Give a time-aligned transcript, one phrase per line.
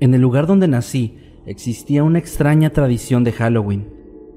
[0.00, 3.88] En el lugar donde nací existía una extraña tradición de Halloween.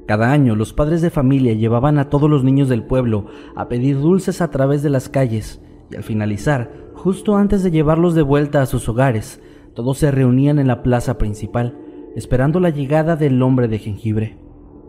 [0.07, 3.99] Cada año los padres de familia llevaban a todos los niños del pueblo a pedir
[3.99, 8.61] dulces a través de las calles y al finalizar, justo antes de llevarlos de vuelta
[8.63, 9.39] a sus hogares,
[9.75, 11.77] todos se reunían en la plaza principal,
[12.15, 14.37] esperando la llegada del hombre de jengibre.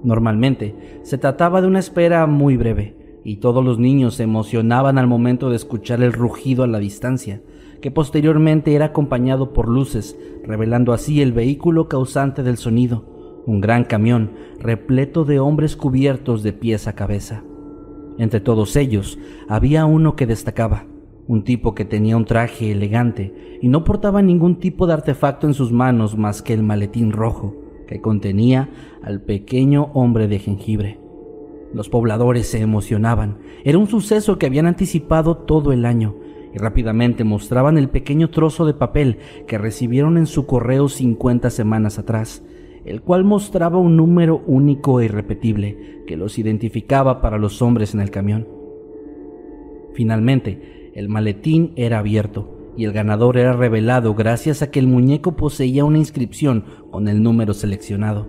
[0.02, 5.06] Normalmente se trataba de una espera muy breve, y todos los niños se emocionaban al
[5.06, 7.42] momento de escuchar el rugido a la distancia,
[7.82, 13.84] que posteriormente era acompañado por luces, revelando así el vehículo causante del sonido, un gran
[13.84, 14.30] camión
[14.60, 17.42] repleto de hombres cubiertos de pies a cabeza.
[18.18, 20.86] Entre todos ellos había uno que destacaba,
[21.26, 25.54] un tipo que tenía un traje elegante y no portaba ningún tipo de artefacto en
[25.54, 27.56] sus manos más que el maletín rojo
[27.88, 28.70] que contenía
[29.02, 31.00] al pequeño hombre de jengibre.
[31.74, 36.14] Los pobladores se emocionaban, era un suceso que habían anticipado todo el año
[36.54, 41.98] y rápidamente mostraban el pequeño trozo de papel que recibieron en su correo 50 semanas
[41.98, 42.42] atrás,
[42.84, 48.00] el cual mostraba un número único e irrepetible que los identificaba para los hombres en
[48.00, 48.48] el camión.
[49.94, 55.36] Finalmente, el maletín era abierto y el ganador era revelado gracias a que el muñeco
[55.36, 58.28] poseía una inscripción con el número seleccionado.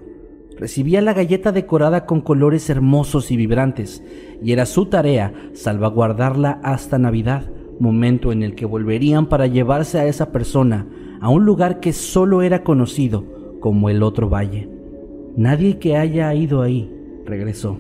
[0.58, 4.04] Recibía la galleta decorada con colores hermosos y vibrantes,
[4.42, 10.06] y era su tarea salvaguardarla hasta Navidad, momento en el que volverían para llevarse a
[10.06, 10.88] esa persona
[11.22, 13.24] a un lugar que solo era conocido
[13.60, 14.70] como el otro valle.
[15.36, 16.92] Nadie que haya ido ahí
[17.26, 17.78] regresó.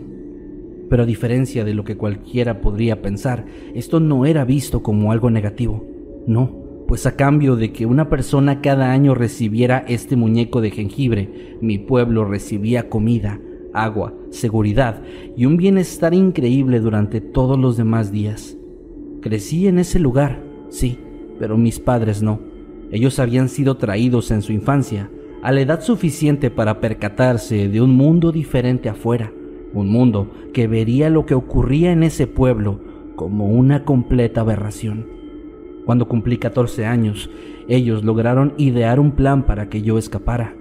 [0.90, 5.30] Pero a diferencia de lo que cualquiera podría pensar, esto no era visto como algo
[5.30, 5.86] negativo.
[6.28, 11.58] No, pues a cambio de que una persona cada año recibiera este muñeco de jengibre,
[11.62, 13.40] mi pueblo recibía comida,
[13.74, 15.02] agua, seguridad
[15.36, 18.58] y un bienestar increíble durante todos los demás días.
[19.23, 21.00] Crecí en ese lugar, sí,
[21.39, 22.41] pero mis padres no.
[22.91, 25.09] Ellos habían sido traídos en su infancia,
[25.41, 29.31] a la edad suficiente para percatarse de un mundo diferente afuera,
[29.73, 32.81] un mundo que vería lo que ocurría en ese pueblo
[33.16, 35.07] como una completa aberración.
[35.85, 37.29] Cuando cumplí 14 años,
[37.69, 40.53] ellos lograron idear un plan para que yo escapara.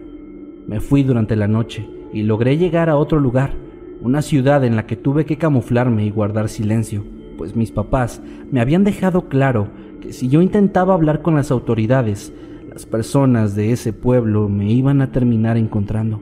[0.69, 3.57] Me fui durante la noche y logré llegar a otro lugar,
[4.01, 7.05] una ciudad en la que tuve que camuflarme y guardar silencio,
[7.43, 8.23] pues mis papás
[8.53, 9.67] me habían dejado claro
[10.01, 12.33] que si yo intentaba hablar con las autoridades,
[12.73, 16.21] las personas de ese pueblo me iban a terminar encontrando.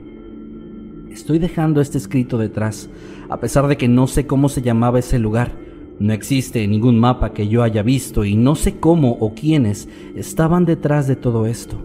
[1.11, 2.89] Estoy dejando este escrito detrás,
[3.29, 5.53] a pesar de que no sé cómo se llamaba ese lugar.
[5.99, 10.65] No existe ningún mapa que yo haya visto y no sé cómo o quiénes estaban
[10.65, 11.77] detrás de todo esto.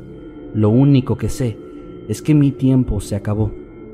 [0.53, 1.57] Lo único que sé
[2.07, 3.51] es que mi tiempo se acabó,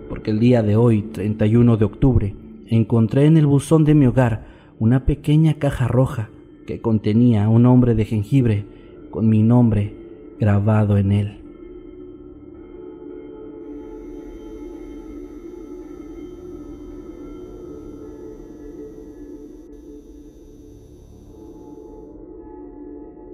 [0.08, 2.36] porque el día de hoy, 31 de octubre,
[2.68, 4.51] encontré en el buzón de mi hogar
[4.82, 6.32] una pequeña caja roja
[6.66, 8.66] que contenía un hombre de jengibre
[9.12, 9.94] con mi nombre
[10.40, 11.38] grabado en él.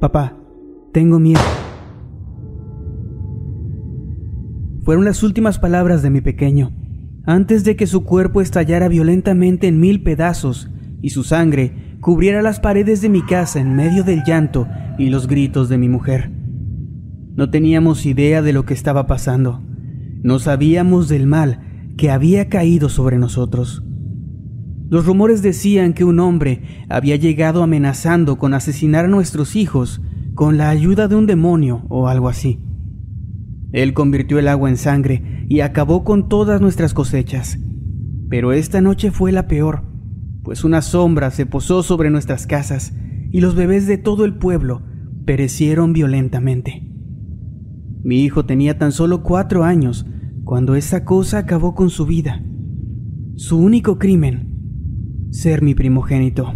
[0.02, 0.36] Papá,
[0.92, 1.40] tengo miedo.
[4.84, 6.74] Fueron las últimas palabras de mi pequeño,
[7.26, 10.70] antes de que su cuerpo estallara violentamente en mil pedazos
[11.02, 14.68] y su sangre cubriera las paredes de mi casa en medio del llanto
[14.98, 16.32] y los gritos de mi mujer.
[17.36, 19.62] No teníamos idea de lo que estaba pasando.
[20.24, 23.84] No sabíamos del mal que había caído sobre nosotros.
[24.90, 30.02] Los rumores decían que un hombre había llegado amenazando con asesinar a nuestros hijos
[30.34, 32.60] con la ayuda de un demonio o algo así.
[33.74, 37.60] Él convirtió el agua en sangre y acabó con todas nuestras cosechas.
[38.30, 39.84] Pero esta noche fue la peor,
[40.48, 42.94] pues una sombra se posó sobre nuestras casas
[43.34, 44.82] y los bebés de todo el pueblo
[45.26, 46.90] perecieron violentamente.
[48.02, 50.06] Mi hijo tenía tan solo cuatro años
[50.46, 52.46] cuando esa cosa acabó con su vida.
[53.36, 56.54] Su único crimen, ser mi primogénito.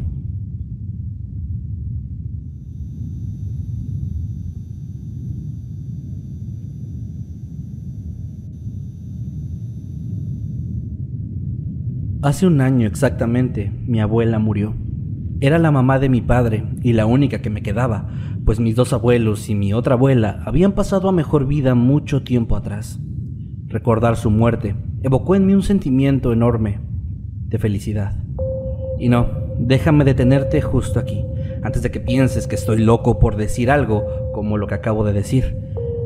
[12.24, 14.76] Hace un año exactamente, mi abuela murió.
[15.40, 18.10] Era la mamá de mi padre y la única que me quedaba,
[18.46, 22.56] pues mis dos abuelos y mi otra abuela habían pasado a mejor vida mucho tiempo
[22.56, 23.00] atrás.
[23.66, 26.80] Recordar su muerte evocó en mí un sentimiento enorme
[27.48, 28.14] de felicidad.
[29.00, 29.28] Y no,
[29.58, 31.26] déjame detenerte justo aquí,
[31.64, 35.14] antes de que pienses que estoy loco por decir algo como lo que acabo de
[35.14, 35.58] decir.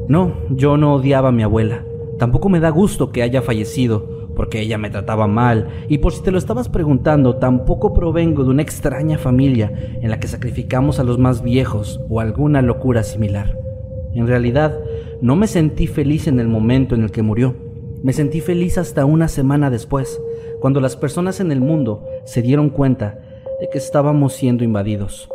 [0.08, 1.84] No, yo no odiaba a mi abuela.
[2.20, 6.22] Tampoco me da gusto que haya fallecido, porque ella me trataba mal, y por si
[6.22, 9.72] te lo estabas preguntando, tampoco provengo de una extraña familia
[10.02, 13.58] en la que sacrificamos a los más viejos o alguna locura similar.
[14.14, 14.78] En realidad,
[15.22, 17.56] no me sentí feliz en el momento en el que murió.
[18.04, 20.22] Me sentí feliz hasta una semana después,
[20.60, 23.20] cuando las personas en el mundo se dieron cuenta
[23.60, 25.30] de que estábamos siendo invadidos.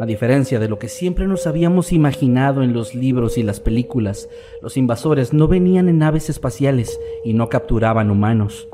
[0.00, 4.28] A diferencia de lo que siempre nos habíamos imaginado en los libros y las películas,
[4.60, 8.68] los invasores no venían en naves espaciales y no capturaban humanos.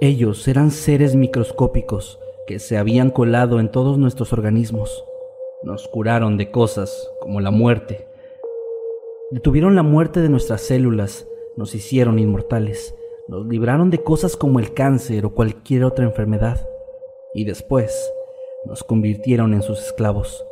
[0.00, 2.18] Ellos eran seres microscópicos
[2.48, 5.04] que se habían colado en todos nuestros organismos.
[5.62, 8.08] Nos curaron de cosas como la muerte.
[9.30, 12.96] Detuvieron la muerte de nuestras células, nos hicieron inmortales,
[13.28, 16.66] nos libraron de cosas como el cáncer o cualquier otra enfermedad.
[17.32, 18.12] Y después,
[18.64, 20.44] nos convirtieron en sus esclavos.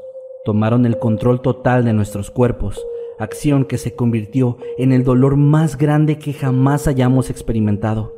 [0.44, 2.84] Tomaron el control total de nuestros cuerpos,
[3.18, 8.14] acción que se convirtió en el dolor más grande que jamás hayamos experimentado.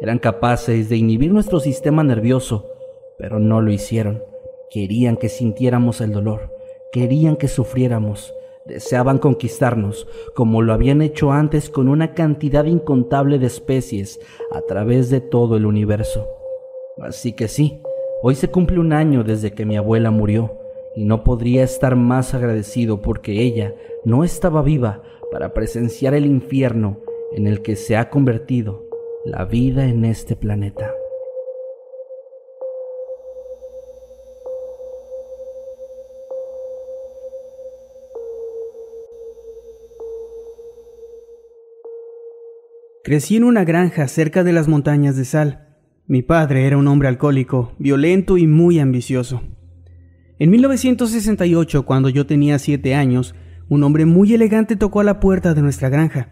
[0.00, 2.68] Eran capaces de inhibir nuestro sistema nervioso,
[3.18, 4.22] pero no lo hicieron.
[4.70, 6.52] Querían que sintiéramos el dolor,
[6.92, 8.34] querían que sufriéramos,
[8.66, 15.10] deseaban conquistarnos, como lo habían hecho antes con una cantidad incontable de especies a través
[15.10, 16.28] de todo el universo.
[16.98, 17.80] Así que sí,
[18.24, 20.56] Hoy se cumple un año desde que mi abuela murió
[20.94, 23.74] y no podría estar más agradecido porque ella
[24.04, 25.02] no estaba viva
[25.32, 27.00] para presenciar el infierno
[27.32, 28.86] en el que se ha convertido
[29.24, 30.94] la vida en este planeta.
[43.02, 45.71] Crecí en una granja cerca de las montañas de sal.
[46.08, 49.40] Mi padre era un hombre alcohólico, violento y muy ambicioso.
[50.40, 53.36] En 1968, cuando yo tenía siete años,
[53.68, 56.30] un hombre muy elegante tocó a la puerta de nuestra granja.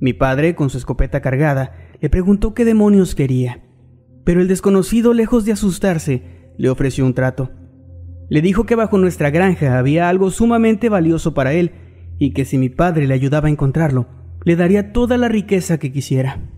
[0.00, 3.62] Mi padre, con su escopeta cargada, le preguntó qué demonios quería,
[4.24, 7.52] pero el desconocido, lejos de asustarse, le ofreció un trato.
[8.28, 11.70] Le dijo que bajo nuestra granja había algo sumamente valioso para él
[12.18, 14.08] y que si mi padre le ayudaba a encontrarlo,
[14.44, 16.57] le daría toda la riqueza que quisiera.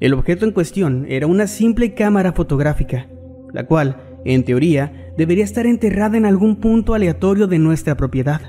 [0.00, 3.08] El objeto en cuestión era una simple cámara fotográfica,
[3.52, 8.40] la cual, en teoría, debería estar enterrada en algún punto aleatorio de nuestra propiedad.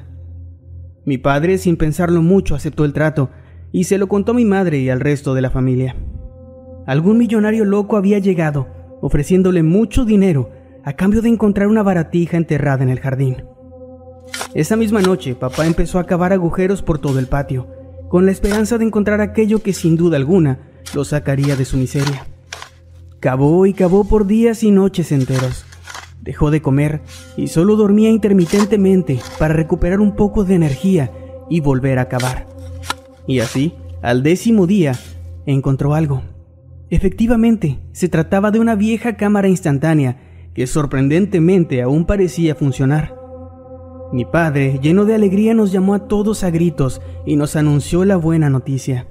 [1.06, 3.32] Mi padre, sin pensarlo mucho, aceptó el trato
[3.72, 5.96] y se lo contó a mi madre y al resto de la familia.
[6.86, 8.68] Algún millonario loco había llegado,
[9.02, 10.52] ofreciéndole mucho dinero
[10.84, 13.44] a cambio de encontrar una baratija enterrada en el jardín.
[14.54, 17.68] Esa misma noche, papá empezó a cavar agujeros por todo el patio,
[18.08, 22.26] con la esperanza de encontrar aquello que sin duda alguna lo sacaría de su miseria.
[23.20, 25.66] Cavó y cavó por días y noches enteros.
[26.22, 27.02] Dejó de comer
[27.38, 31.12] y solo dormía intermitentemente para recuperar un poco de energía
[31.50, 32.48] y volver a cavar.
[33.28, 34.98] Y así, al décimo día,
[35.46, 36.22] encontró algo.
[36.90, 40.18] Efectivamente, se trataba de una vieja cámara instantánea
[40.54, 43.16] que sorprendentemente aún parecía funcionar.
[44.12, 48.18] Mi padre, lleno de alegría, nos llamó a todos a gritos y nos anunció la
[48.18, 49.08] buena noticia.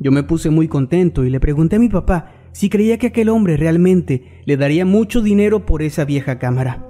[0.00, 3.28] Yo me puse muy contento y le pregunté a mi papá si creía que aquel
[3.28, 6.84] hombre realmente le daría mucho dinero por esa vieja cámara.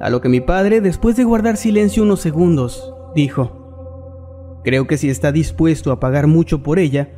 [0.00, 5.08] A lo que mi padre, después de guardar silencio unos segundos, dijo, Creo que si
[5.08, 7.10] está dispuesto a pagar mucho por ella,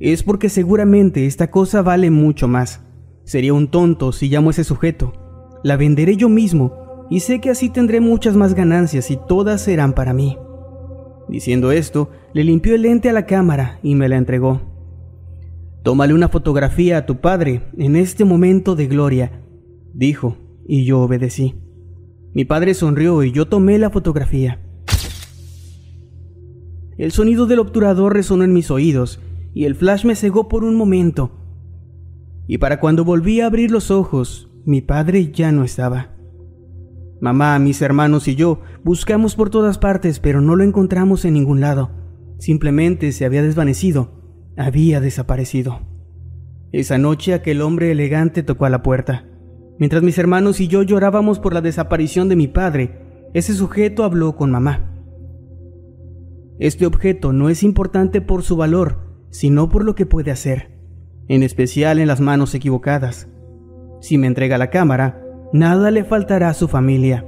[0.00, 2.80] es porque seguramente esta cosa vale mucho más.
[3.24, 5.12] Sería un tonto si llamo a ese sujeto.
[5.62, 9.92] La venderé yo mismo y sé que así tendré muchas más ganancias y todas serán
[9.92, 10.38] para mí.
[11.32, 14.60] Diciendo esto, le limpió el lente a la cámara y me la entregó.
[15.82, 19.42] Tómale una fotografía a tu padre en este momento de gloria,
[19.94, 20.36] dijo,
[20.68, 21.54] y yo obedecí.
[22.34, 24.60] Mi padre sonrió y yo tomé la fotografía.
[26.98, 29.18] El sonido del obturador resonó en mis oídos
[29.54, 31.32] y el flash me cegó por un momento.
[32.46, 36.10] Y para cuando volví a abrir los ojos, mi padre ya no estaba.
[37.22, 41.60] Mamá, mis hermanos y yo buscamos por todas partes, pero no lo encontramos en ningún
[41.60, 41.92] lado.
[42.40, 44.10] Simplemente se había desvanecido,
[44.56, 45.82] había desaparecido.
[46.72, 49.24] Esa noche aquel hombre elegante tocó a la puerta.
[49.78, 54.34] Mientras mis hermanos y yo llorábamos por la desaparición de mi padre, ese sujeto habló
[54.34, 54.92] con mamá.
[56.58, 58.98] Este objeto no es importante por su valor,
[59.30, 60.76] sino por lo que puede hacer,
[61.28, 63.28] en especial en las manos equivocadas.
[64.00, 65.21] Si me entrega la cámara,
[65.52, 67.26] nada le faltará a su familia,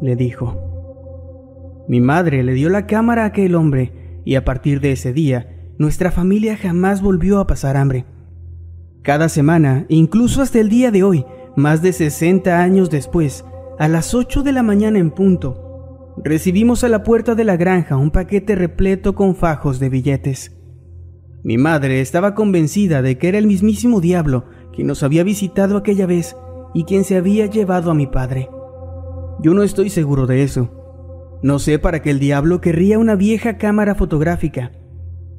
[0.00, 1.84] le dijo.
[1.88, 5.72] Mi madre le dio la cámara a aquel hombre y a partir de ese día,
[5.78, 8.04] nuestra familia jamás volvió a pasar hambre.
[9.02, 11.24] Cada semana, incluso hasta el día de hoy,
[11.56, 13.44] más de 60 años después,
[13.78, 17.96] a las 8 de la mañana en punto, recibimos a la puerta de la granja
[17.96, 20.56] un paquete repleto con fajos de billetes.
[21.42, 26.06] Mi madre estaba convencida de que era el mismísimo diablo quien nos había visitado aquella
[26.06, 26.36] vez
[26.74, 28.48] y quien se había llevado a mi padre.
[29.40, 30.70] Yo no estoy seguro de eso.
[31.42, 34.72] No sé para qué el diablo querría una vieja cámara fotográfica,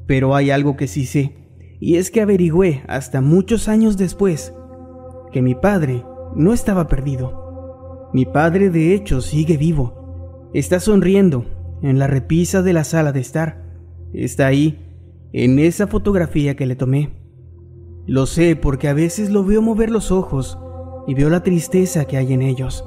[0.06, 1.34] pero hay algo que sí sé,
[1.80, 4.54] y es que averigüé hasta muchos años después
[5.32, 6.04] que mi padre
[6.36, 8.10] no estaba perdido.
[8.12, 10.50] Mi padre de hecho sigue vivo.
[10.54, 11.46] Está sonriendo
[11.82, 13.64] en la repisa de la sala de estar.
[14.12, 14.78] Está ahí
[15.32, 17.10] en esa fotografía que le tomé.
[18.06, 20.58] Lo sé porque a veces lo veo mover los ojos
[21.06, 22.84] y veo la tristeza que hay en ellos.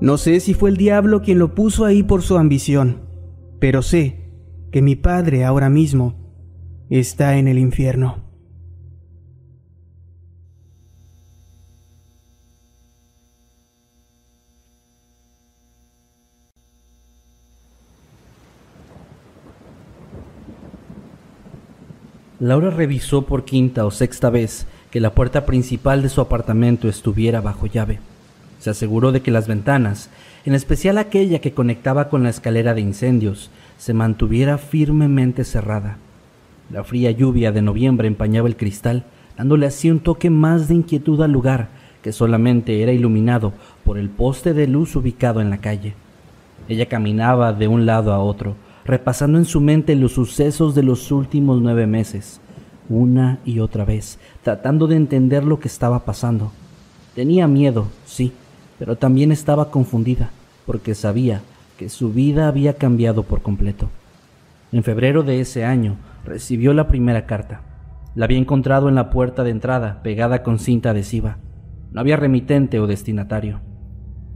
[0.00, 3.02] No sé si fue el diablo quien lo puso ahí por su ambición,
[3.58, 4.30] pero sé
[4.70, 6.14] que mi padre ahora mismo
[6.90, 8.26] está en el infierno.
[22.38, 27.40] Laura revisó por quinta o sexta vez que la puerta principal de su apartamento estuviera
[27.40, 27.98] bajo llave.
[28.60, 30.10] Se aseguró de que las ventanas,
[30.44, 35.98] en especial aquella que conectaba con la escalera de incendios, se mantuviera firmemente cerrada.
[36.70, 39.04] La fría lluvia de noviembre empañaba el cristal,
[39.36, 41.68] dándole así un toque más de inquietud al lugar,
[42.02, 43.52] que solamente era iluminado
[43.84, 45.94] por el poste de luz ubicado en la calle.
[46.68, 51.10] Ella caminaba de un lado a otro, repasando en su mente los sucesos de los
[51.12, 52.40] últimos nueve meses,
[52.88, 56.52] una y otra vez, tratando de entender lo que estaba pasando.
[57.14, 58.32] Tenía miedo, sí,
[58.78, 60.30] pero también estaba confundida,
[60.66, 61.42] porque sabía
[61.78, 63.88] que su vida había cambiado por completo.
[64.72, 67.62] En febrero de ese año recibió la primera carta.
[68.14, 71.38] La había encontrado en la puerta de entrada, pegada con cinta adhesiva.
[71.92, 73.60] No había remitente o destinatario.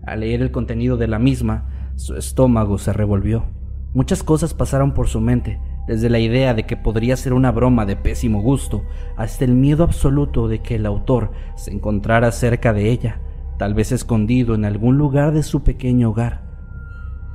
[0.06, 3.44] Al leer el contenido de la misma, su estómago se revolvió.
[3.92, 7.86] Muchas cosas pasaron por su mente, desde la idea de que podría ser una broma
[7.86, 8.84] de pésimo gusto,
[9.16, 13.20] hasta el miedo absoluto de que el autor se encontrara cerca de ella,
[13.58, 16.42] tal vez escondido en algún lugar de su pequeño hogar.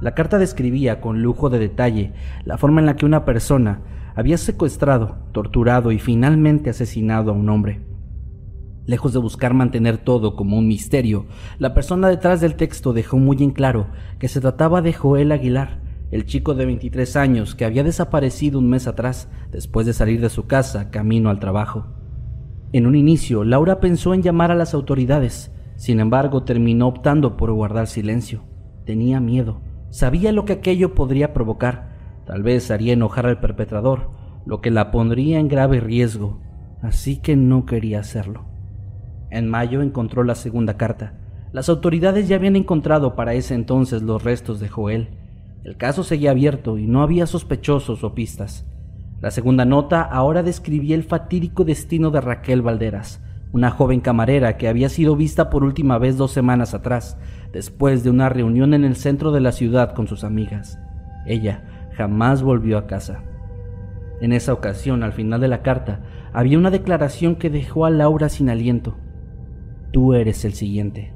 [0.02, 3.82] La carta describía con lujo de detalle la forma en la que una persona
[4.16, 7.82] había secuestrado, torturado y finalmente asesinado a un hombre.
[8.86, 11.25] Lejos de buscar mantener todo como un misterio,
[11.58, 13.88] la persona detrás del texto dejó muy en claro
[14.20, 15.82] que se trataba de Joel Aguilar,
[16.16, 20.30] el chico de 23 años que había desaparecido un mes atrás después de salir de
[20.30, 21.88] su casa camino al trabajo.
[22.72, 27.52] En un inicio, Laura pensó en llamar a las autoridades, sin embargo terminó optando por
[27.52, 28.44] guardar silencio.
[28.86, 34.12] Tenía miedo, sabía lo que aquello podría provocar, tal vez haría enojar al perpetrador,
[34.46, 36.40] lo que la pondría en grave riesgo,
[36.82, 38.46] así que no quería hacerlo.
[39.32, 41.20] En mayo encontró la segunda carta.
[41.52, 45.25] Las autoridades ya habían encontrado para ese entonces los restos de Joel,
[45.66, 48.68] el caso seguía abierto y no había sospechosos o pistas.
[49.20, 53.20] La segunda nota ahora describía el fatídico destino de Raquel Valderas,
[53.52, 57.18] una joven camarera que había sido vista por última vez dos semanas atrás,
[57.52, 60.78] después de una reunión en el centro de la ciudad con sus amigas.
[61.26, 63.24] Ella jamás volvió a casa.
[64.22, 68.30] En esa ocasión, al final de la carta, había una declaración que dejó a Laura
[68.30, 68.98] sin aliento.
[69.92, 71.15] Tú eres el siguiente.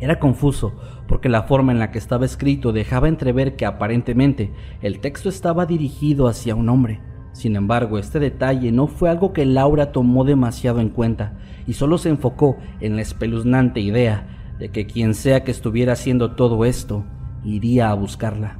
[0.00, 0.74] Era confuso,
[1.08, 5.66] porque la forma en la que estaba escrito dejaba entrever que aparentemente el texto estaba
[5.66, 7.00] dirigido hacia un hombre.
[7.32, 11.98] Sin embargo, este detalle no fue algo que Laura tomó demasiado en cuenta y solo
[11.98, 17.04] se enfocó en la espeluznante idea de que quien sea que estuviera haciendo todo esto
[17.44, 18.58] iría a buscarla.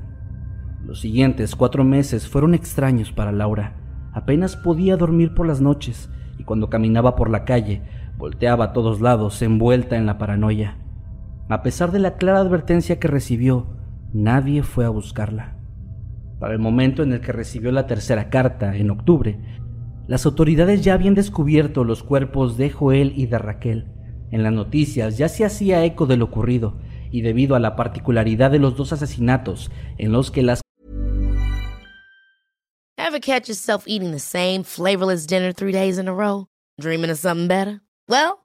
[0.85, 3.77] Los siguientes cuatro meses fueron extraños para Laura.
[4.13, 7.83] Apenas podía dormir por las noches y cuando caminaba por la calle
[8.17, 10.77] volteaba a todos lados envuelta en la paranoia.
[11.49, 13.67] A pesar de la clara advertencia que recibió,
[14.13, 15.57] nadie fue a buscarla.
[16.39, 19.41] Para el momento en el que recibió la tercera carta, en octubre,
[20.07, 23.87] las autoridades ya habían descubierto los cuerpos de Joel y de Raquel.
[24.31, 26.77] En las noticias ya se hacía eco de lo ocurrido,
[27.11, 30.61] y debido a la particularidad de los dos asesinatos en los que las
[32.99, 36.47] Ever catch yourself eating the same flavorless dinner three days in a row?
[36.79, 37.81] Dreaming of something better?
[38.07, 38.45] Well,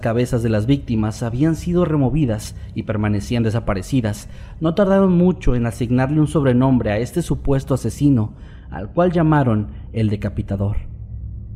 [0.00, 4.28] Cabezas de las víctimas habían sido removidas y permanecían desaparecidas,
[4.60, 8.34] no tardaron mucho en asignarle un sobrenombre a este supuesto asesino,
[8.70, 10.76] al cual llamaron el decapitador.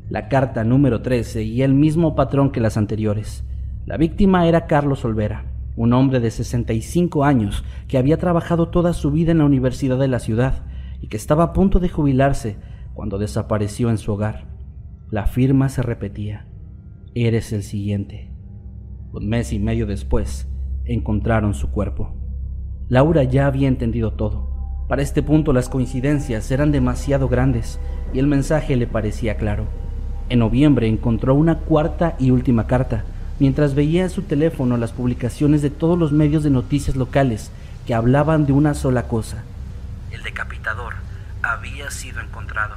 [0.09, 3.45] La carta número 3 seguía el mismo patrón que las anteriores.
[3.87, 5.47] La víctima era Carlos Olvera,
[5.77, 10.09] un hombre de 65 años que había trabajado toda su vida en la universidad de
[10.09, 10.65] la ciudad
[11.01, 12.57] y que estaba a punto de jubilarse
[12.93, 14.47] cuando desapareció en su hogar.
[15.11, 16.47] La firma se repetía.
[17.15, 18.32] Eres el siguiente.
[19.13, 20.49] Un mes y medio después,
[20.87, 22.15] encontraron su cuerpo.
[22.89, 24.49] Laura ya había entendido todo.
[24.89, 27.79] Para este punto las coincidencias eran demasiado grandes
[28.15, 29.67] y el mensaje le parecía claro.
[30.31, 33.05] En noviembre encontró una cuarta y última carta,
[33.39, 37.51] mientras veía en su teléfono las publicaciones de todos los medios de noticias locales
[37.87, 39.45] que hablaban de una sola cosa.
[40.11, 40.95] El decapitador
[41.43, 42.77] había sido encontrado.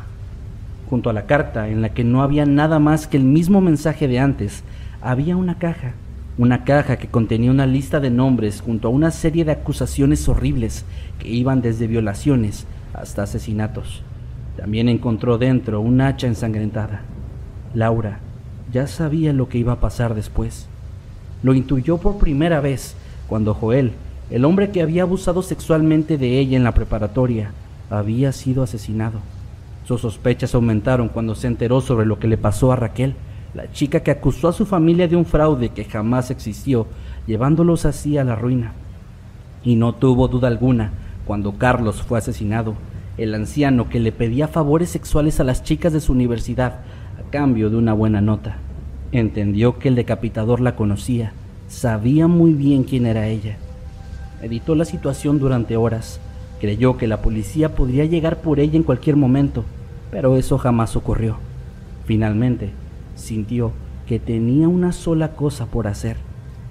[0.90, 4.10] Junto a la carta, en la que no había nada más que el mismo mensaje
[4.10, 4.66] de antes,
[5.02, 5.94] había una caja
[6.38, 10.84] una caja que contenía una lista de nombres junto a una serie de acusaciones horribles
[11.20, 14.04] que iban desde violaciones hasta asesinatos.
[14.58, 17.02] También encontró dentro un hacha ensangrentada.
[17.74, 18.20] Laura
[18.72, 20.68] ya sabía lo que iba a pasar después.
[21.44, 22.96] Lo intuyó por primera vez
[23.28, 23.94] cuando Joel,
[24.30, 27.52] el hombre que había abusado sexualmente de ella en la preparatoria,
[27.90, 29.20] había sido asesinado.
[29.86, 33.16] Sus sospechas aumentaron cuando se enteró sobre lo que le pasó a Raquel
[33.56, 36.88] la chica que acusó a su familia de un fraude que jamás existió,
[37.26, 38.74] llevándolos así a la ruina.
[39.64, 40.92] Y no tuvo duda alguna,
[41.26, 42.76] cuando Carlos fue asesinado,
[43.18, 46.82] el anciano que le pedía favores sexuales a las chicas de su universidad
[47.18, 48.58] a cambio de una buena nota.
[49.14, 51.32] Entendió que el decapitador la conocía,
[51.70, 53.56] sabía muy bien quién era ella.
[54.42, 56.20] Editó la situación durante horas,
[56.60, 59.64] creyó que la policía podría llegar por ella en cualquier momento,
[60.12, 61.38] pero eso jamás ocurrió.
[62.06, 62.74] Finalmente,
[63.16, 63.72] sintió
[64.06, 66.18] que tenía una sola cosa por hacer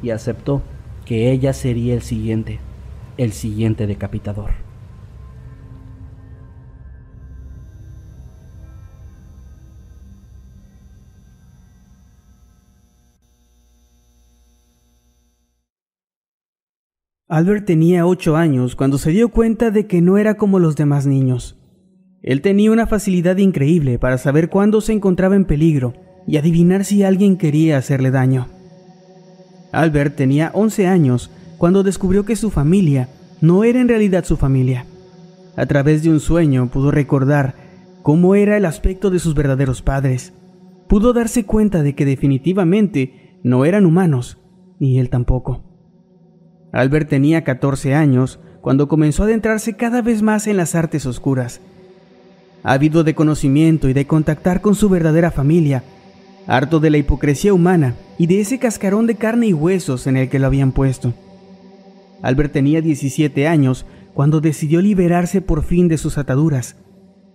[0.03, 0.63] y aceptó
[1.05, 2.61] que ella sería el siguiente,
[3.17, 4.51] el siguiente decapitador.
[17.27, 21.05] Albert tenía ocho años cuando se dio cuenta de que no era como los demás
[21.07, 21.59] niños.
[22.23, 25.95] Él tenía una facilidad increíble para saber cuándo se encontraba en peligro
[26.27, 28.49] y adivinar si alguien quería hacerle daño.
[29.73, 33.09] Albert tenía 11 años cuando descubrió que su familia
[33.41, 34.87] no era en realidad su familia.
[35.57, 37.55] A través de un sueño pudo recordar
[38.03, 40.33] cómo era el aspecto de sus verdaderos padres.
[40.89, 44.39] Pudo darse cuenta de que definitivamente no eran humanos,
[44.79, 45.63] ni él tampoco.
[46.73, 51.61] Albert tenía 14 años cuando comenzó a adentrarse cada vez más en las artes oscuras.
[52.63, 55.85] Ávido de conocimiento y de contactar con su verdadera familia,
[56.47, 60.29] harto de la hipocresía humana y de ese cascarón de carne y huesos en el
[60.29, 61.15] que lo habían puesto.
[62.23, 66.77] Albert tenía 17 años cuando decidió liberarse por fin de sus ataduras.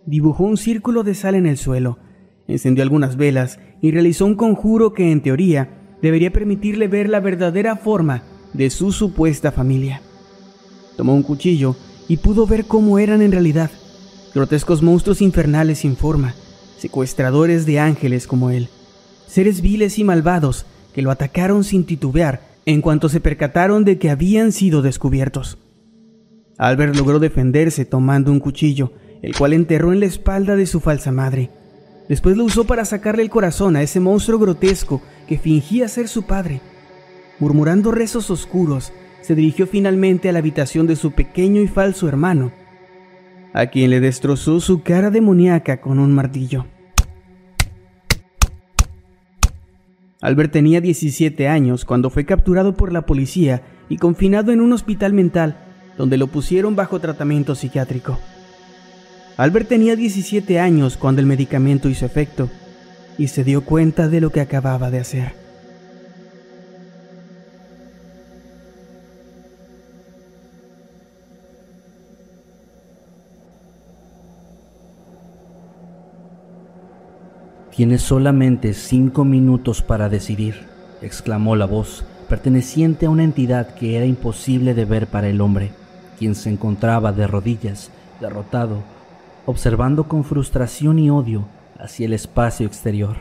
[0.06, 2.00] Dibujó un círculo de sal en el suelo,
[2.48, 7.76] encendió algunas velas y realizó un conjuro que en teoría debería permitirle ver la verdadera
[7.76, 10.02] forma de su supuesta familia.
[10.98, 11.76] Tomó un cuchillo
[12.08, 13.70] y pudo ver cómo eran en realidad,
[14.34, 16.34] grotescos monstruos infernales sin forma,
[16.78, 18.70] secuestradores de ángeles como él
[19.30, 24.10] seres viles y malvados que lo atacaron sin titubear en cuanto se percataron de que
[24.10, 25.60] habían sido descubiertos.
[26.58, 31.12] Albert logró defenderse tomando un cuchillo, el cual enterró en la espalda de su falsa
[31.12, 31.52] madre.
[32.10, 36.24] Después lo usó para sacarle el corazón a ese monstruo grotesco que fingía ser su
[36.24, 36.60] padre.
[37.40, 42.52] Murmurando rezos oscuros, se dirigió finalmente a la habitación de su pequeño y falso hermano,
[43.54, 46.66] a quien le destrozó su cara demoníaca con un martillo.
[50.22, 55.14] Albert tenía 17 años cuando fue capturado por la policía y confinado en un hospital
[55.14, 55.58] mental
[55.98, 58.20] donde lo pusieron bajo tratamiento psiquiátrico.
[59.38, 62.50] Albert tenía 17 años cuando el medicamento hizo efecto
[63.18, 65.49] y se dio cuenta de lo que acababa de hacer.
[77.80, 80.68] Tienes solamente cinco minutos para decidir,
[81.02, 85.72] exclamó la voz, perteneciente a una entidad que era imposible de ver para el hombre,
[86.18, 87.90] quien se encontraba de rodillas,
[88.20, 88.80] derrotado,
[89.46, 91.46] observando con frustración y odio
[91.80, 93.16] hacia el espacio exterior.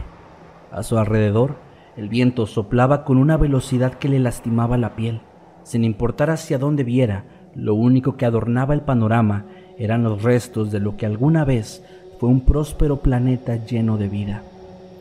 [0.73, 1.55] A su alrededor,
[1.97, 5.21] el viento soplaba con una velocidad que le lastimaba la piel.
[5.62, 9.47] Sin importar hacia dónde viera, lo único que adornaba el panorama
[9.79, 11.85] eran los restos de lo que alguna vez
[12.19, 14.43] fue un próspero planeta lleno de vida.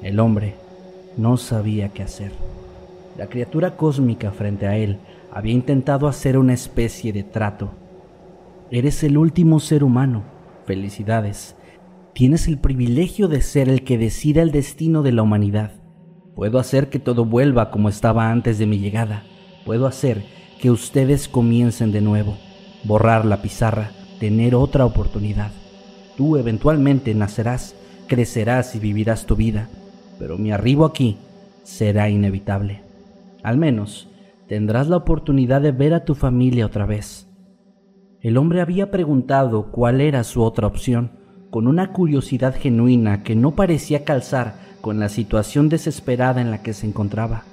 [0.04, 0.56] El hombre
[1.18, 2.32] no sabía qué hacer.
[3.18, 5.00] La criatura cósmica frente a él
[5.32, 7.72] había intentado hacer una especie de trato.
[8.70, 10.24] Eres el último ser humano.
[10.66, 11.56] Felicidades.
[12.14, 15.72] Tienes el privilegio de ser el que decida el destino de la humanidad.
[16.36, 19.24] Puedo hacer que todo vuelva como estaba antes de mi llegada.
[19.66, 20.24] Puedo hacer
[20.62, 22.38] que ustedes comiencen de nuevo.
[22.84, 25.52] Borrar la pizarra, tener otra oportunidad.
[26.18, 27.76] Tú eventualmente nacerás,
[28.08, 29.70] crecerás y vivirás tu vida,
[30.18, 31.18] pero mi arribo aquí
[31.64, 32.82] será inevitable.
[33.44, 34.10] Al menos
[34.48, 37.28] tendrás la oportunidad de ver a tu familia otra vez.
[38.20, 41.12] El hombre había preguntado cuál era su otra opción,
[41.52, 46.74] con una curiosidad genuina que no parecía calzar con la situación desesperada en la que
[46.74, 47.44] se encontraba.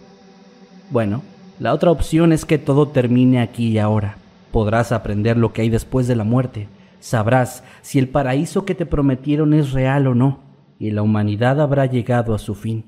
[0.90, 1.22] Bueno,
[1.58, 4.16] la otra opción es que todo termine aquí y ahora.
[4.52, 6.68] Podrás aprender lo que hay después de la muerte,
[7.04, 10.40] Sabrás si el paraíso que te prometieron es real o no,
[10.78, 12.86] y la humanidad habrá llegado a su fin.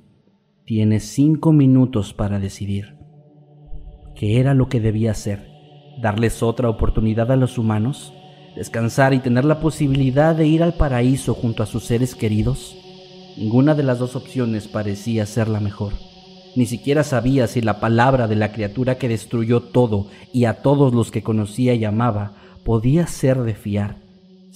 [0.64, 2.96] Tienes cinco minutos para decidir.
[4.14, 5.46] ¿Qué era lo que debía hacer?
[6.00, 8.14] ¿Darles otra oportunidad a los humanos?
[8.56, 12.74] ¿Descansar y tener la posibilidad de ir al paraíso junto a sus seres queridos?
[13.36, 15.92] Ninguna de las dos opciones parecía ser la mejor.
[16.56, 20.94] Ni siquiera sabía si la palabra de la criatura que destruyó todo y a todos
[20.94, 22.32] los que conocía y amaba
[22.64, 24.05] podía ser de fiar.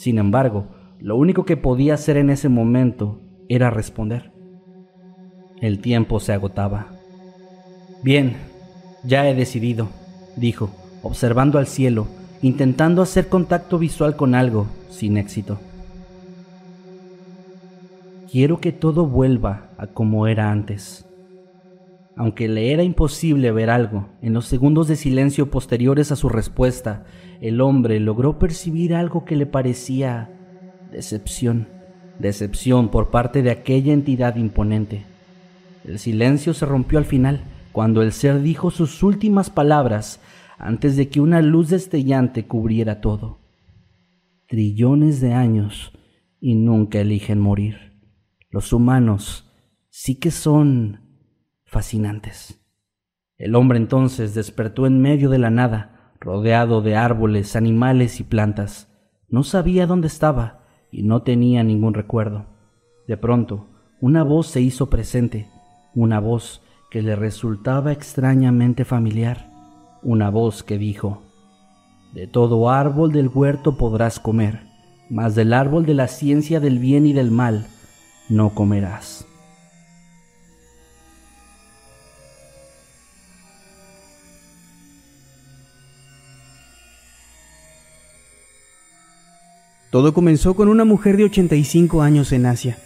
[0.00, 0.64] Sin embargo,
[0.98, 4.32] lo único que podía hacer en ese momento era responder.
[5.60, 6.86] El tiempo se agotaba.
[8.02, 8.34] Bien,
[9.04, 9.90] ya he decidido,
[10.36, 10.70] dijo,
[11.02, 12.06] observando al cielo,
[12.40, 15.60] intentando hacer contacto visual con algo, sin éxito.
[18.32, 21.04] Quiero que todo vuelva a como era antes.
[22.20, 27.06] Aunque le era imposible ver algo, en los segundos de silencio posteriores a su respuesta,
[27.40, 30.30] el hombre logró percibir algo que le parecía
[30.92, 31.66] decepción,
[32.18, 35.06] decepción por parte de aquella entidad imponente.
[35.82, 37.40] El silencio se rompió al final,
[37.72, 40.20] cuando el ser dijo sus últimas palabras
[40.58, 43.38] antes de que una luz destellante cubriera todo.
[44.46, 45.98] Trillones de años
[46.38, 47.98] y nunca eligen morir.
[48.50, 49.50] Los humanos
[49.88, 51.08] sí que son
[51.70, 52.60] fascinantes.
[53.38, 58.92] El hombre entonces despertó en medio de la nada, rodeado de árboles, animales y plantas.
[59.28, 62.46] No sabía dónde estaba y no tenía ningún recuerdo.
[63.06, 63.68] De pronto,
[64.00, 65.48] una voz se hizo presente,
[65.94, 69.48] una voz que le resultaba extrañamente familiar,
[70.02, 71.22] una voz que dijo,
[72.12, 74.62] De todo árbol del huerto podrás comer,
[75.08, 77.68] mas del árbol de la ciencia del bien y del mal
[78.28, 79.29] no comerás.
[89.90, 92.78] Todo comenzó con una mujer de 85 años en Asia.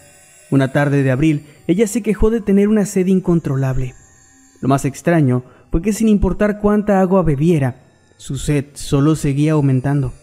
[0.51, 3.95] Una tarde de abril, ella se quejó de tener una sed incontrolable.
[4.63, 7.83] Lo más extraño fue que sin importar cuánta agua bebiera,
[8.17, 10.15] su sed solo seguía aumentando.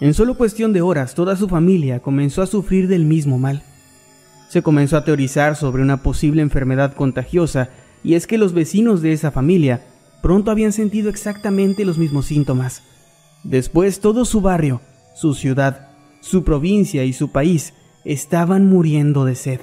[0.00, 3.62] En solo cuestión de horas, toda su familia comenzó a sufrir del mismo mal.
[4.48, 7.68] Se comenzó a teorizar sobre una posible enfermedad contagiosa,
[8.02, 9.82] y es que los vecinos de esa familia
[10.22, 12.82] pronto habían sentido exactamente los mismos síntomas.
[13.42, 14.80] Después todo su barrio
[15.18, 15.88] su ciudad,
[16.20, 19.58] su provincia y su país estaban muriendo de sed.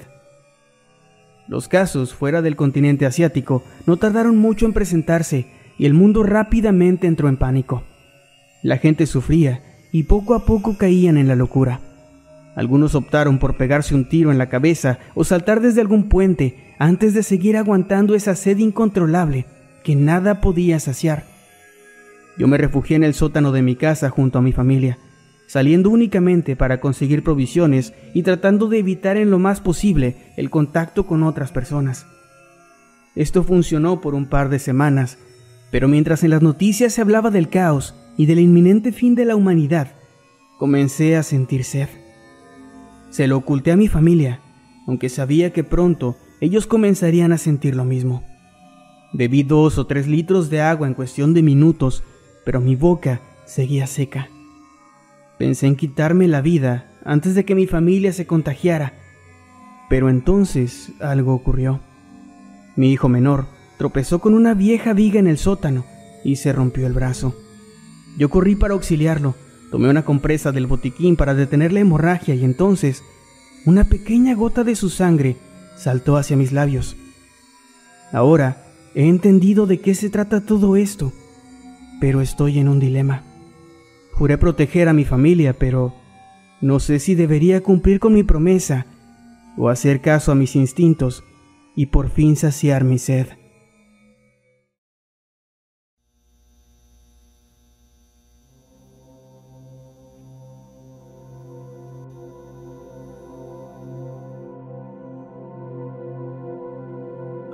[1.48, 5.46] Los casos fuera del continente asiático no tardaron mucho en presentarse
[5.78, 7.84] y el mundo rápidamente entró en pánico.
[8.62, 11.80] La gente sufría y poco a poco caían en la locura.
[12.54, 17.14] Algunos optaron por pegarse un tiro en la cabeza o saltar desde algún puente antes
[17.14, 19.46] de seguir aguantando esa sed incontrolable
[19.82, 21.24] que nada podía saciar.
[22.36, 24.98] Yo me refugié en el sótano de mi casa junto a mi familia
[25.46, 31.06] saliendo únicamente para conseguir provisiones y tratando de evitar en lo más posible el contacto
[31.06, 32.06] con otras personas.
[33.14, 35.18] Esto funcionó por un par de semanas,
[35.70, 39.36] pero mientras en las noticias se hablaba del caos y del inminente fin de la
[39.36, 39.92] humanidad,
[40.58, 41.88] comencé a sentir sed.
[43.10, 44.40] Se lo oculté a mi familia,
[44.86, 48.22] aunque sabía que pronto ellos comenzarían a sentir lo mismo.
[49.12, 52.02] Bebí dos o tres litros de agua en cuestión de minutos,
[52.44, 54.28] pero mi boca seguía seca.
[55.38, 58.94] Pensé en quitarme la vida antes de que mi familia se contagiara,
[59.88, 61.80] pero entonces algo ocurrió.
[62.74, 63.46] Mi hijo menor
[63.78, 65.84] tropezó con una vieja viga en el sótano
[66.24, 67.36] y se rompió el brazo.
[68.18, 69.34] Yo corrí para auxiliarlo,
[69.70, 73.02] tomé una compresa del botiquín para detener la hemorragia y entonces
[73.66, 75.36] una pequeña gota de su sangre
[75.76, 76.96] saltó hacia mis labios.
[78.10, 81.12] Ahora he entendido de qué se trata todo esto,
[82.00, 83.22] pero estoy en un dilema.
[84.18, 85.92] Juré proteger a mi familia, pero
[86.62, 88.86] no sé si debería cumplir con mi promesa
[89.58, 91.22] o hacer caso a mis instintos
[91.74, 93.26] y por fin saciar mi sed.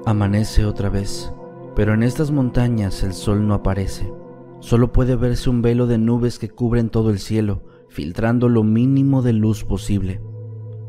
[0.07, 1.33] Amanece otra vez,
[1.75, 4.22] pero en estas montañas el sol no aparece.
[4.63, 9.21] Solo puede verse un velo de nubes que cubren todo el cielo, filtrando lo mínimo
[9.21, 10.21] de luz posible.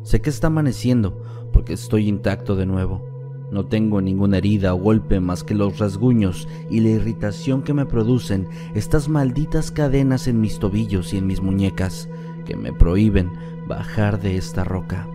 [0.03, 3.03] Sé que está amaneciendo porque estoy intacto de nuevo.
[3.51, 7.87] No tengo ninguna herida o golpe más que los rasguños y la irritación que me
[7.87, 12.09] producen estas malditas cadenas en mis tobillos y en mis muñecas
[12.45, 13.31] que me prohíben
[13.67, 15.09] bajar de esta roca.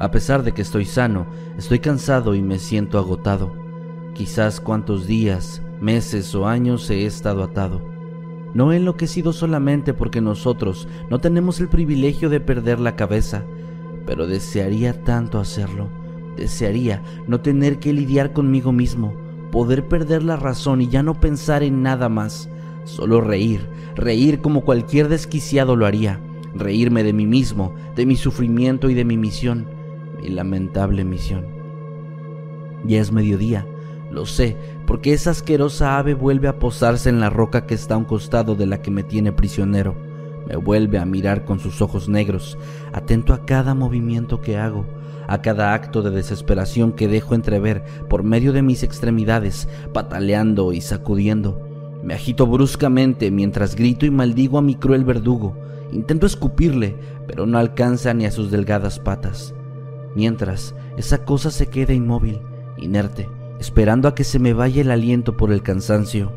[0.00, 3.52] A pesar de que estoy sano, estoy cansado y me siento agotado.
[4.12, 7.82] Quizás cuántos días, meses o años he estado atado.
[8.54, 13.44] No he enloquecido solamente porque nosotros no tenemos el privilegio de perder la cabeza,
[14.06, 15.88] pero desearía tanto hacerlo.
[16.36, 19.14] Desearía no tener que lidiar conmigo mismo,
[19.50, 22.48] poder perder la razón y ya no pensar en nada más,
[22.84, 26.20] solo reír, reír como cualquier desquiciado lo haría,
[26.54, 29.76] reírme de mí mismo, de mi sufrimiento y de mi misión
[30.20, 31.46] mi lamentable misión.
[32.84, 33.66] Ya es mediodía,
[34.16, 37.98] lo sé, porque esa asquerosa ave vuelve a posarse en la roca que está a
[37.98, 39.94] un costado de la que me tiene prisionero.
[40.48, 42.56] Me vuelve a mirar con sus ojos negros,
[42.94, 44.86] atento a cada movimiento que hago,
[45.28, 50.80] a cada acto de desesperación que dejo entrever por medio de mis extremidades, pataleando y
[50.80, 51.60] sacudiendo.
[52.02, 55.58] Me agito bruscamente mientras grito y maldigo a mi cruel verdugo.
[55.92, 59.54] Intento escupirle, pero no alcanza ni a sus delgadas patas
[60.16, 62.40] mientras esa cosa se queda inmóvil,
[62.78, 63.28] inerte,
[63.60, 66.32] esperando a que se me vaya el aliento por el cansancio.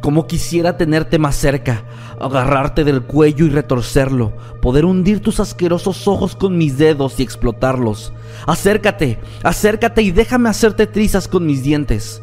[0.00, 1.84] Como quisiera tenerte más cerca,
[2.20, 8.12] agarrarte del cuello y retorcerlo, poder hundir tus asquerosos ojos con mis dedos y explotarlos.
[8.46, 12.22] Acércate, acércate y déjame hacerte trizas con mis dientes.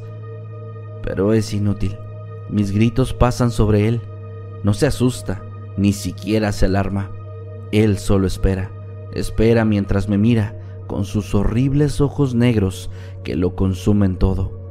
[1.04, 1.98] Pero es inútil.
[2.50, 4.02] Mis gritos pasan sobre él.
[4.64, 5.42] No se asusta,
[5.76, 7.12] ni siquiera se alarma.
[7.72, 8.72] Él solo espera.
[9.14, 10.56] Espera mientras me mira,
[10.88, 12.90] con sus horribles ojos negros
[13.24, 14.64] que lo consumen todo.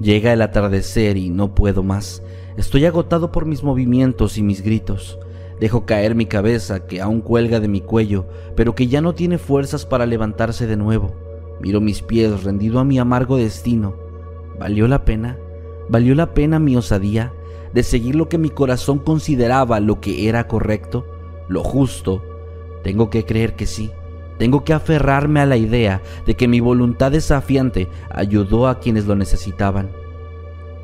[0.00, 2.22] Llega el atardecer y no puedo más.
[2.56, 5.18] Estoy agotado por mis movimientos y mis gritos.
[5.60, 9.38] Dejo caer mi cabeza que aún cuelga de mi cuello, pero que ya no tiene
[9.38, 11.14] fuerzas para levantarse de nuevo.
[11.60, 13.94] Miro mis pies rendido a mi amargo destino.
[14.58, 15.38] ¿Valió la pena?
[15.88, 17.32] ¿Valió la pena mi osadía
[17.72, 21.06] de seguir lo que mi corazón consideraba lo que era correcto,
[21.48, 22.22] lo justo?
[22.82, 23.90] Tengo que creer que sí.
[24.38, 29.16] Tengo que aferrarme a la idea de que mi voluntad desafiante ayudó a quienes lo
[29.16, 29.90] necesitaban.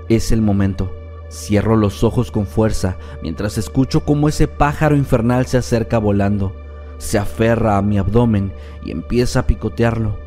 [0.08, 0.92] Es el momento.
[1.30, 6.54] Cierro los ojos con fuerza mientras escucho cómo ese pájaro infernal se acerca volando.
[6.98, 8.52] Se aferra a mi abdomen
[8.84, 10.18] y empieza a picotearlo.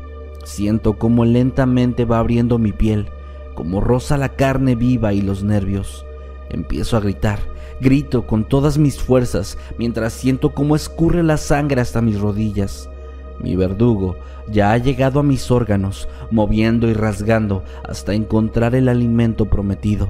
[0.44, 3.08] Siento cómo lentamente va abriendo mi piel,
[3.54, 6.04] como roza la carne viva y los nervios.
[6.50, 7.40] Empiezo a gritar,
[7.80, 12.88] grito con todas mis fuerzas mientras siento cómo escurre la sangre hasta mis rodillas.
[13.40, 14.16] Mi verdugo
[14.48, 20.08] ya ha llegado a mis órganos, moviendo y rasgando hasta encontrar el alimento prometido.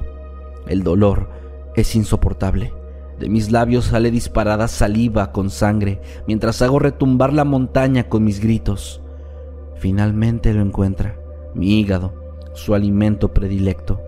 [0.67, 1.29] El dolor
[1.75, 2.73] es insoportable.
[3.19, 8.39] De mis labios sale disparada saliva con sangre mientras hago retumbar la montaña con mis
[8.39, 9.01] gritos.
[9.75, 11.19] Finalmente lo encuentra,
[11.53, 12.13] mi hígado,
[12.53, 14.01] su alimento predilecto.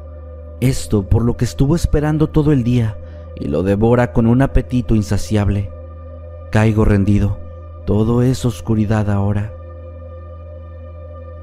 [0.61, 2.97] Esto por lo que estuvo esperando todo el día
[3.35, 5.71] y lo devora con un apetito insaciable.
[6.51, 7.48] Caigo rendido
[7.89, 9.51] todo es oscuridad ahora.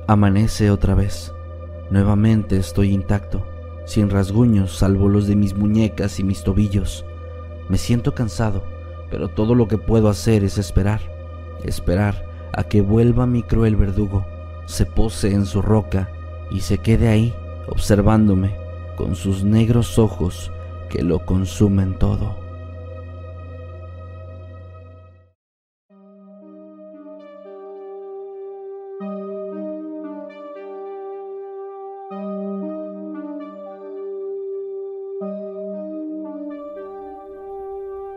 [0.07, 1.35] Amanece otra vez.
[1.91, 3.45] Nuevamente estoy intacto,
[3.85, 7.05] sin rasguños salvo los de mis muñecas y mis tobillos.
[7.69, 8.63] Me siento cansado,
[9.11, 11.01] pero todo lo que puedo hacer es esperar,
[11.65, 14.25] esperar a que vuelva mi cruel verdugo,
[14.67, 16.13] se pose en su roca
[16.53, 17.35] y se quede ahí
[17.67, 18.55] observándome
[18.95, 20.53] con sus negros ojos
[20.91, 22.46] que lo consumen todo.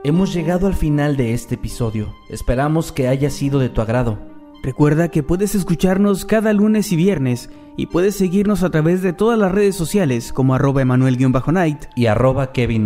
[0.01, 2.15] Hemos llegado al final de este episodio.
[2.29, 4.17] Esperamos que haya sido de tu agrado.
[4.63, 9.38] Recuerda que puedes escucharnos cada lunes y viernes y puedes seguirnos a través de todas
[9.38, 12.85] las redes sociales como arroba emanuel-night y arroba Kevin